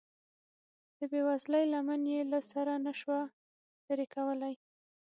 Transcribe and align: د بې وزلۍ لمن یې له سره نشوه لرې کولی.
د 0.97 0.99
بې 1.11 1.21
وزلۍ 1.27 1.63
لمن 1.73 2.01
یې 2.13 2.21
له 2.31 2.39
سره 2.51 2.73
نشوه 2.85 3.21
لرې 3.87 4.07
کولی. 4.15 4.53